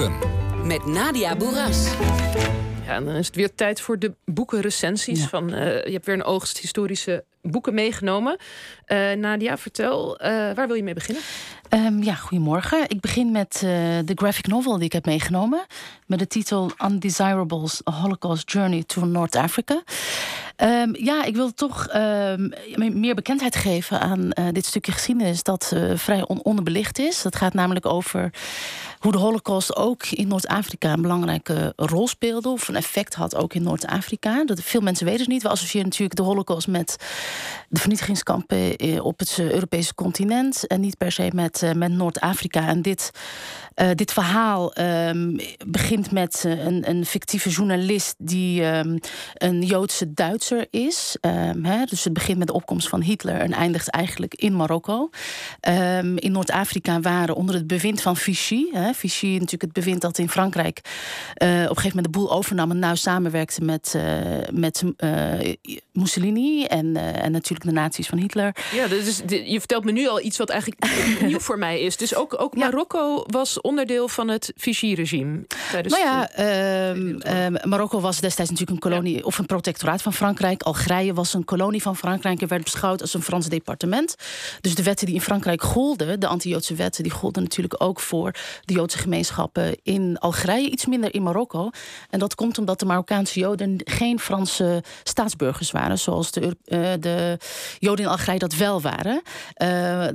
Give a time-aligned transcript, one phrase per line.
[0.00, 0.66] boeken.
[0.66, 1.94] Met Nadia Boeras.
[2.84, 5.24] Ja, en dan is het weer tijd voor de boekenrecensies.
[5.24, 8.38] Van, eh, je hebt weer een oogst historische boeken meegenomen.
[8.86, 11.22] Uh, Nadia, vertel, uh, waar wil je mee beginnen?
[11.68, 12.88] Um, ja, goedemorgen.
[12.88, 13.58] Ik begin met
[14.04, 15.66] de graphic novel die ik heb meegenomen.
[16.06, 19.82] Met de titel Undesirables: A Holocaust Journey to North Africa.
[20.56, 26.26] Um, ja, ik wil toch um, meer bekendheid geven aan dit stukje geschiedenis dat vrij
[26.26, 27.22] on onderbelicht is.
[27.22, 28.30] Dat gaat namelijk over
[29.00, 32.48] hoe de Holocaust ook in Noord-Afrika een belangrijke rol speelde.
[32.48, 34.44] Of een effect had ook in Noord-Afrika.
[34.54, 35.42] Veel mensen weten het niet.
[35.42, 36.96] We associëren natuurlijk de Holocaust met
[37.68, 40.66] de vernietigingskampen eh, op het eh, Europese continent.
[40.66, 42.68] En niet per se met, eh, met Noord-Afrika.
[42.68, 43.10] En dit,
[43.94, 48.98] dit verhaal um, begint met een, een fictieve journalist die um,
[49.34, 51.16] een Joodse Duitser is.
[51.20, 55.10] Um, hè, dus het begint met de opkomst van Hitler en eindigt eigenlijk in Marokko.
[56.14, 58.64] in Noord-Afrika waren onder het bewind van Vichy.
[58.72, 62.32] Hè, Vichy natuurlijk het bewind dat in Frankrijk uh, op een gegeven moment de boel
[62.32, 64.02] overnam en nauw samenwerkte met, uh,
[64.52, 65.54] met uh,
[65.92, 68.56] Mussolini en, en natuurlijk de nazi's van Hitler.
[68.74, 70.84] Ja, dus je vertelt me nu al iets wat eigenlijk
[71.26, 71.96] nieuw voor mij is.
[71.96, 75.40] Dus ook, ook Marokko was onderdeel van het Vichy-regime.
[75.72, 79.22] Nou ja, uh, Marokko was destijds natuurlijk een kolonie ja.
[79.22, 80.62] of een protectoraat van Frankrijk.
[80.62, 84.14] Algerije was een kolonie van Frankrijk en werd beschouwd als een Frans departement.
[84.60, 88.34] Dus de wetten die in Frankrijk golden, de anti-Joodse wetten, die golden natuurlijk ook voor
[88.64, 91.70] de Joodse gemeenschappen in Algerije, iets minder in Marokko.
[92.10, 97.38] En dat komt omdat de Marokkaanse Joden geen Franse staatsburgers waren, zoals de, uh, de
[97.78, 99.22] Joden in Algerije dat wel waren.
[99.62, 100.06] Uh,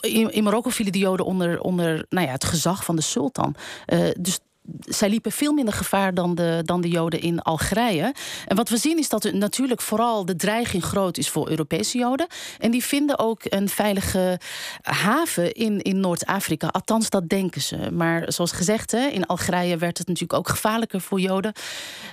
[0.00, 3.54] in, Marokko vielen de Joden onder, onder nou ja, het gezag van de sultan.
[3.86, 4.38] Uh, dus
[4.78, 8.14] zij liepen veel minder gevaar dan de, dan de Joden in Algerije.
[8.46, 12.26] En wat we zien is dat natuurlijk vooral de dreiging groot is voor Europese Joden.
[12.58, 14.40] En die vinden ook een veilige
[14.82, 16.66] haven in, in Noord-Afrika.
[16.66, 17.90] Althans, dat denken ze.
[17.92, 21.52] Maar zoals gezegd, hè, in Algerije werd het natuurlijk ook gevaarlijker voor Joden.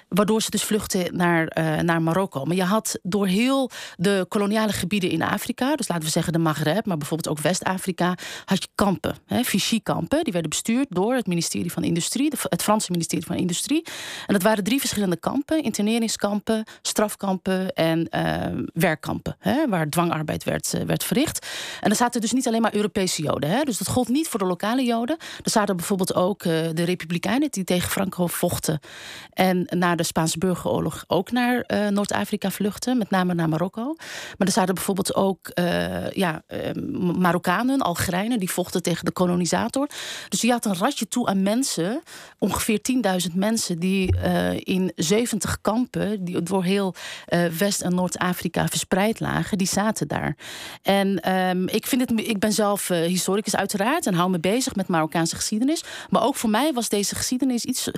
[0.08, 2.46] Waardoor ze dus vluchten naar, uh, naar Marokko.
[2.46, 6.40] Maar je had door heel de koloniale gebieden in Afrika, dus laten we zeggen de
[6.40, 10.24] Maghreb, maar bijvoorbeeld ook West-Afrika, had je kampen, Vichy-kampen.
[10.24, 13.86] Die werden bestuurd door het ministerie van Industrie, de het Franse ministerie van Industrie.
[14.28, 20.74] En dat waren drie verschillende kampen: interneringskampen, strafkampen en uh, werkkampen, hè, waar dwangarbeid werd,
[20.76, 21.48] uh, werd verricht.
[21.82, 23.50] En er zaten dus niet alleen maar Europese Joden.
[23.50, 25.18] Hè, dus dat gold niet voor de lokale Joden.
[25.44, 28.80] Er zaten bijvoorbeeld ook uh, de Republikeinen die tegen Franco vochten
[29.34, 33.96] en na de Spaanse burgeroorlog ook naar Noord-Afrika vluchten, met name naar Marokko.
[34.38, 35.52] Maar er zaten bijvoorbeeld ook
[36.14, 36.44] ja,
[37.18, 39.90] Marokkanen, Algerijnen, die vochten tegen de kolonisator.
[40.30, 42.02] Dus je had een ratje toe aan mensen
[42.44, 42.80] ongeveer
[43.30, 46.94] 10.000 mensen die uh, in 70 kampen, die door heel
[47.30, 50.36] uh, West- en Noord-Afrika verspreid lagen, die zaten daar.
[50.82, 54.76] En um, ik, vind het, ik ben zelf uh, historicus uiteraard en hou me bezig
[54.76, 55.84] met Marokkaanse geschiedenis.
[56.10, 57.90] Maar ook voor mij was deze geschiedenis iets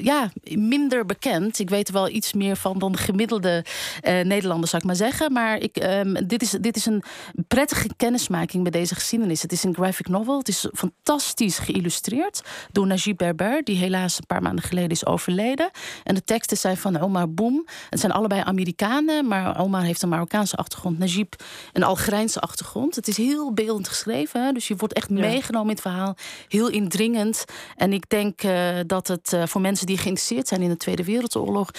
[0.00, 1.58] ja, minder bekend.
[1.58, 3.64] Ik weet er wel iets meer van dan de gemiddelde
[4.02, 5.32] Nederlander, zou ik maar zeggen.
[5.32, 7.02] Maar ik, um, dit, is, dit is een
[7.48, 9.42] prettige kennismaking met deze geschiedenis.
[9.42, 10.38] Het is een graphic novel.
[10.38, 12.42] Het is fantastisch geïllustreerd
[12.72, 15.70] door Najib Berber, die helaas een paar maanden geleden is overleden.
[16.04, 17.66] En de teksten zijn van Omar Boom.
[17.90, 20.98] Het zijn allebei Amerikanen, maar Omar heeft een Marokkaanse achtergrond.
[20.98, 21.34] Najib
[21.72, 22.94] een Algerijnse achtergrond.
[22.94, 26.16] Het is heel beeldend geschreven, dus je wordt echt meegenomen in het verhaal.
[26.48, 27.44] Heel indringend.
[27.76, 31.04] En ik denk uh, dat het uh, voor mensen die geïnteresseerd zijn in de Tweede
[31.04, 31.70] Wereldoorlog...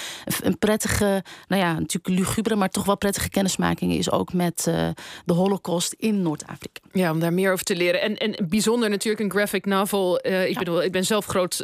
[0.42, 4.90] een prettige, nou ja, natuurlijk lugubere, maar toch wel prettige kennismaking is ook met uh,
[5.26, 6.82] de Holocaust in Noord-Afrika.
[6.92, 8.02] Ja, om daar meer over te leren.
[8.02, 10.20] En, en bijzonder natuurlijk een graphic novel.
[10.28, 10.60] ik ja.
[10.60, 11.64] bedoel, ik ben zelf groot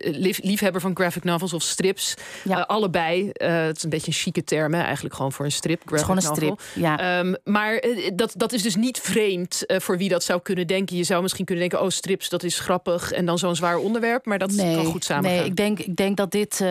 [0.00, 2.14] lief, liefhebber van graphic novels of strips.
[2.44, 2.58] Ja.
[2.58, 3.22] Uh, allebei.
[3.22, 4.82] Uh, het is een beetje een chique term, hè?
[4.82, 5.82] eigenlijk gewoon voor een strip.
[5.84, 6.56] Graphic gewoon een novel.
[6.56, 6.84] strip.
[6.84, 7.18] Ja.
[7.18, 10.96] Um, maar dat, dat is dus niet vreemd voor wie dat zou kunnen denken.
[10.96, 13.12] Je zou misschien kunnen denken: oh, strips, dat is grappig.
[13.12, 14.26] En dan zo'n zwaar onderwerp.
[14.26, 15.30] Maar dat nee, kan goed samen.
[15.30, 16.64] Nee, ik denk, ik denk dat dit,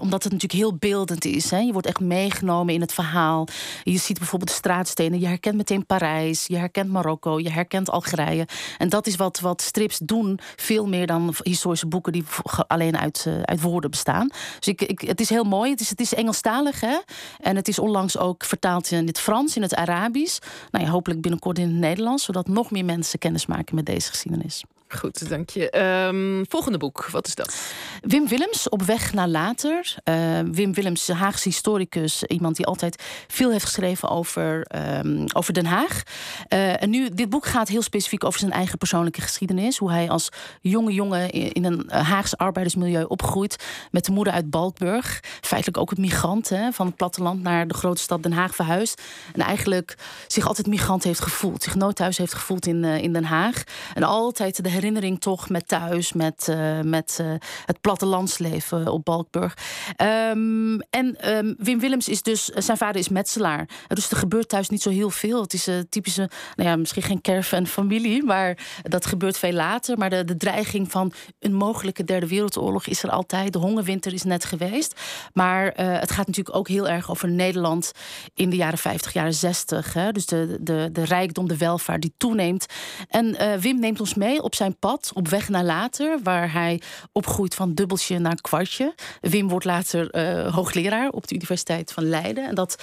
[0.00, 1.50] omdat het natuurlijk heel beeldend is.
[1.50, 1.58] Hè?
[1.58, 3.48] Je wordt echt meegenomen in het verhaal.
[3.82, 5.20] Je ziet bijvoorbeeld de straatstenen.
[5.20, 6.44] Je herkent meteen Parijs.
[6.46, 7.40] Je herkent Marokko.
[7.40, 8.46] Je herkent Algerije.
[8.78, 10.38] En dat is wat, wat strips doen.
[10.56, 12.24] Veel meer dan historische boeken die
[12.66, 14.28] alleen uit, uh, uit woorden bestaan.
[14.58, 15.70] Dus ik, ik, het is heel mooi.
[15.70, 16.98] Het is, het is Engelstalig, hè?
[17.40, 20.38] En het is onlangs ook vertaald in het Frans, in het Arabisch.
[20.70, 24.08] Nou ja, hopelijk binnenkort in het Nederlands, zodat nog meer mensen kennis maken met deze
[24.08, 24.64] geschiedenis.
[24.98, 25.78] Goed, dank je.
[26.06, 27.72] Um, volgende boek, wat is dat?
[28.00, 29.94] Wim Willems, Op weg naar later.
[30.04, 32.22] Uh, Wim Willems, Haagse historicus.
[32.24, 34.66] Iemand die altijd veel heeft geschreven over,
[35.04, 36.02] um, over Den Haag.
[36.48, 39.78] Uh, en nu, dit boek gaat heel specifiek over zijn eigen persoonlijke geschiedenis.
[39.78, 40.28] Hoe hij als
[40.60, 43.56] jonge jongen in, een Haagse arbeidersmilieu opgroeit.
[43.90, 45.20] Met de moeder uit Balkburg.
[45.40, 49.02] Feitelijk ook een migrant hè, van het platteland naar de grote stad Den Haag verhuisd.
[49.32, 49.96] En eigenlijk
[50.26, 51.62] zich altijd migrant heeft gevoeld.
[51.62, 53.62] Zich nooit thuis heeft gevoeld in, uh, in Den Haag.
[53.94, 57.32] En altijd de herinnering toch met thuis, met, uh, met uh,
[57.64, 59.56] het plattelandsleven op Balkburg.
[59.96, 63.68] Um, en um, Wim Willems is dus, zijn vader is metselaar.
[63.88, 65.42] Dus er gebeurt thuis niet zo heel veel.
[65.42, 69.98] Het is een typische, nou ja, misschien geen caravan familie, maar dat gebeurt veel later.
[69.98, 73.52] Maar de, de dreiging van een mogelijke derde wereldoorlog is er altijd.
[73.52, 75.00] De hongerwinter is net geweest.
[75.32, 77.92] Maar het gaat natuurlijk ook heel erg over Nederland
[78.34, 79.92] in de jaren 50, jaren 60.
[79.92, 80.12] Hè?
[80.12, 82.66] Dus de, de, de rijkdom, de welvaart die toeneemt.
[83.08, 86.80] En Wim neemt ons mee op zijn pad, op weg naar later, waar hij
[87.12, 88.94] opgroeit van dubbeltje naar kwartje.
[89.20, 92.48] Wim wordt later uh, hoogleraar op de Universiteit van Leiden.
[92.48, 92.82] En dat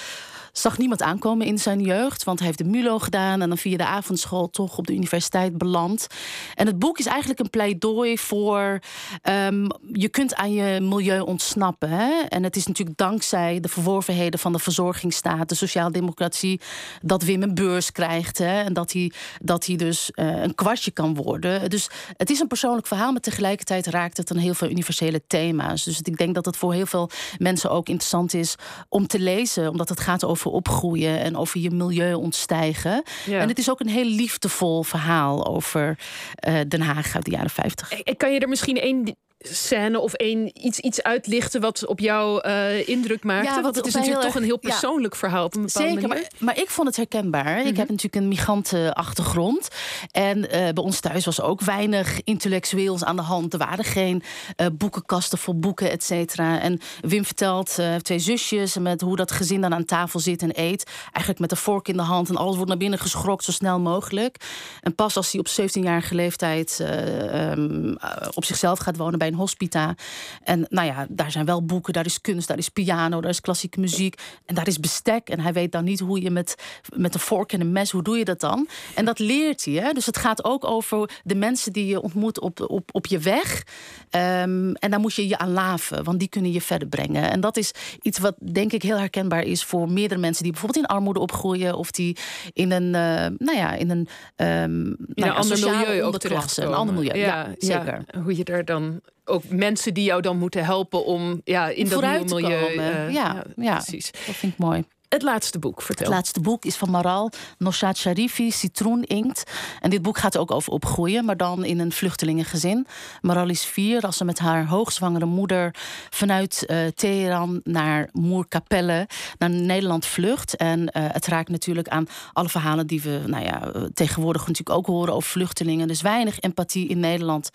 [0.51, 2.24] zag niemand aankomen in zijn jeugd.
[2.24, 5.57] Want hij heeft de MULO gedaan en dan via de avondschool toch op de universiteit
[5.57, 6.07] beland.
[6.56, 8.80] En het boek is eigenlijk een pleidooi voor.
[9.24, 11.89] Um, je kunt aan je milieu ontsnappen.
[11.89, 12.22] Hè?
[12.30, 16.62] En het is natuurlijk dankzij de verworvenheden van de verzorgingsstaat, de sociaaldemocratie,
[17.01, 18.38] dat Wim een beurs krijgt.
[18.38, 18.62] Hè?
[18.62, 19.12] En dat hij,
[19.42, 21.69] dat hij dus uh, een kwartje kan worden.
[21.69, 21.76] Dus
[22.18, 25.83] het is een persoonlijk verhaal, maar tegelijkertijd raakt het aan heel veel universele thema's.
[25.83, 28.56] Dus ik denk dat het voor heel veel mensen ook interessant is
[28.89, 33.03] om te lezen, omdat het gaat over opgroeien en over je milieu ontstijgen.
[33.25, 33.39] Ja.
[33.39, 36.00] En het is ook een heel liefdevol verhaal over
[36.47, 38.03] uh, Den Haag uit de jaren 50.
[38.03, 42.48] Ik kan je er misschien één scène of één iets, iets uitlichten wat op jou
[42.48, 43.54] uh, indruk maakte?
[43.54, 46.07] Ja, want het is natuurlijk toch een heel persoonlijk ja, verhaal op een bepaalde Zeker,
[46.07, 46.28] manier.
[46.38, 47.44] Maar, maar ik vond het herkenbaar.
[47.44, 47.66] Mm -hmm.
[47.66, 47.80] Ik mhm.
[47.80, 49.68] heb natuurlijk een migrantenachtergrond.
[50.12, 53.54] En uh, bij ons thuis was ook weinig intellectueels aan de hand.
[53.54, 54.24] Er waren geen
[54.57, 56.60] uh, boekenkasten vol boeken, et cetera.
[56.60, 58.75] En Wim vertelt, twee zusjes...
[58.75, 60.92] en met hoe dat gezin dan aan tafel zit en eet.
[61.04, 63.44] Eigenlijk met de vork in de hand en alles wordt naar binnen geschrokt...
[63.44, 64.38] zo snel mogelijk.
[64.81, 66.86] En pas als hij op 17-jarige leeftijd
[67.34, 67.98] um,
[68.34, 69.19] op zichzelf gaat wonen...
[69.19, 69.95] bij een hospita.
[70.44, 73.41] En nou ja, daar zijn wel boeken, daar is kunst, daar is piano, daar is
[73.41, 74.21] klassieke muziek.
[74.45, 75.29] En daar is bestek.
[75.29, 76.56] En hij weet dan niet hoe je met,
[76.95, 78.68] met een vork en een mes, hoe doe je dat dan?
[78.95, 79.74] En dat leert hij.
[79.74, 79.91] Hè?
[79.94, 83.63] Dus het gaat ook over de mensen die je ontmoet op, op, op je weg.
[84.12, 87.31] Um, en daar moet je je aan laven, want die kunnen je verder brengen.
[87.31, 87.71] En dat is
[88.01, 91.75] iets wat denk ik heel herkenbaar is voor meerdere mensen die bijvoorbeeld in armoede opgroeien
[91.75, 92.18] of die
[92.53, 96.71] in een, uh, nou ja, in een, um, in nou een ander milieu ook terechtkomen.
[96.71, 98.03] Een ander milieu, ja, ja zeker.
[98.07, 101.89] Ja, hoe je daar dan ook mensen die jou dan moeten helpen om ja, in
[101.89, 102.75] dat nieuwe milieu.
[102.75, 104.12] Uh, ja, ja, precies.
[104.12, 104.83] Dat vind ik mooi.
[105.09, 106.06] Het laatste boek, vertel.
[106.06, 109.51] Het laatste boek is van Maral, Noshat Sharifi, Citroen Inkt.
[109.81, 112.88] En dit boek gaat ook over opgroeien, maar dan in een vluchtelingengezin.
[113.21, 115.75] Maral is vier als ze met haar hoogzwangere moeder
[116.09, 119.07] vanuit uh, Teheran naar Moerkapelle
[119.38, 120.56] naar Nederland vlucht.
[120.56, 124.86] En uh, het raakt natuurlijk aan alle verhalen die we nou ja, tegenwoordig natuurlijk ook
[124.86, 125.88] horen over vluchtelingen.
[125.88, 127.50] Dus weinig empathie in Nederland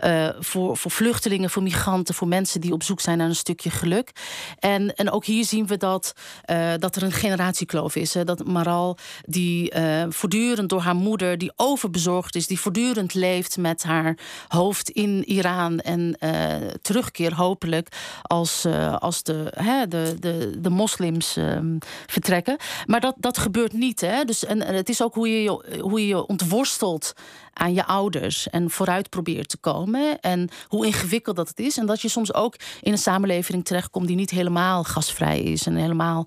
[0.00, 3.70] uh, voor, voor vluchtelingen, voor migranten, voor mensen die op zoek zijn naar een stukje
[3.70, 4.10] geluk.
[4.58, 6.12] En, en ook hier zien we dat,
[6.78, 8.14] dat dat er een generatiekloof is.
[8.14, 8.24] Hè?
[8.24, 13.82] Dat Maral, die uh, voortdurend door haar moeder, die overbezorgd is, die voortdurend leeft met
[13.82, 14.18] haar
[14.48, 17.88] hoofd in Iran en uh, terugkeer hopelijk
[18.22, 22.56] als, uh, als de, hè, de, de, de moslims ehm, vertrekken.
[22.86, 24.00] Maar dat, dat gebeurt niet.
[24.00, 24.24] Hè?
[24.24, 27.12] Dus, en, het is ook hoe je, hoe je je ontworstelt
[27.52, 30.20] aan je ouders en vooruit probeert te komen.
[30.20, 31.76] En hoe ingewikkeld dat het is.
[31.76, 35.76] En dat je soms ook in een samenleving terechtkomt die niet helemaal gasvrij is en
[35.76, 36.24] helemaal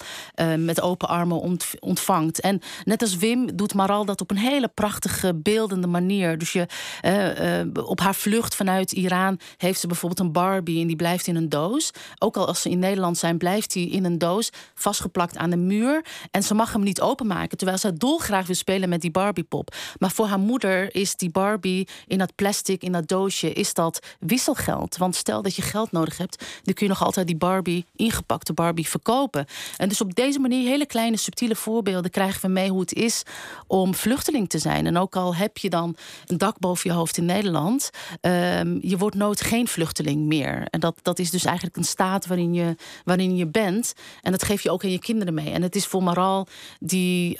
[0.57, 2.39] met open armen ontvangt.
[2.39, 6.37] En net als Wim doet Maral dat op een hele prachtige, beeldende manier.
[6.37, 6.67] Dus je,
[7.05, 11.27] uh, uh, op haar vlucht vanuit Iran heeft ze bijvoorbeeld een Barbie en die blijft
[11.27, 11.91] in een doos.
[12.19, 15.57] Ook al als ze in Nederland zijn, blijft die in een doos vastgeplakt aan de
[15.57, 16.05] muur.
[16.31, 19.75] En ze mag hem niet openmaken, terwijl ze dolgraag wil spelen met die Barbiepop.
[19.97, 23.99] Maar voor haar moeder is die Barbie in dat plastic, in dat doosje, is dat
[24.19, 24.97] wisselgeld.
[24.97, 28.53] Want stel dat je geld nodig hebt, dan kun je nog altijd die Barbie, ingepakte
[28.53, 29.45] Barbie, verkopen.
[29.77, 33.23] En dus op deze manier, hele kleine, subtiele voorbeelden, krijgen we mee hoe het is
[33.67, 34.85] om vluchteling te zijn.
[34.85, 37.89] En ook al heb je dan een dak boven je hoofd in Nederland,
[38.21, 40.67] um, je wordt nooit geen vluchteling meer.
[40.69, 43.93] En dat, dat is dus eigenlijk een staat waarin je, waarin je bent.
[44.21, 45.51] En dat geef je ook aan je kinderen mee.
[45.51, 46.47] En het is voor Maral,
[46.79, 47.37] die,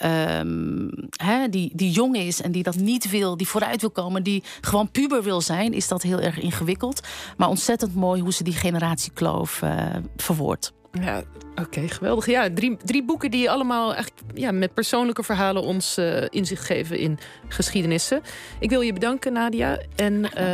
[1.16, 4.22] hè, die, die jong is en die dat niet wil, die vooruit uit wil komen,
[4.22, 7.00] die gewoon puber wil zijn, is dat heel erg ingewikkeld.
[7.36, 9.86] Maar ontzettend mooi hoe ze die generatiekloof uh,
[10.16, 10.72] verwoordt.
[11.00, 11.22] Ja,
[11.54, 12.26] oké, geweldig.
[12.26, 16.98] Ja, drie, drie boeken die allemaal eigenlijk ja, met persoonlijke verhalen ons uh, inzicht geven
[16.98, 18.22] in geschiedenissen.
[18.60, 19.78] Ik wil je bedanken, Nadia.
[19.96, 20.44] En uh,